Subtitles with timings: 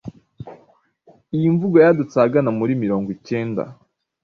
[1.35, 3.63] Iyi mvugo yadutse ahagana muri mirongwicyenda